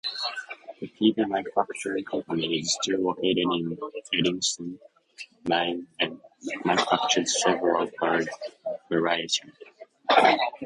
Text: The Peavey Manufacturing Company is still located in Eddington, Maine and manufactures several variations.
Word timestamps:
The 0.79 0.87
Peavey 0.87 1.25
Manufacturing 1.29 2.05
Company 2.05 2.57
is 2.57 2.75
still 2.81 3.01
located 3.03 3.37
in 3.37 3.77
Eddington, 4.11 4.79
Maine 5.47 5.85
and 5.99 6.19
manufactures 6.65 7.39
several 7.43 7.87
variations. 8.89 9.53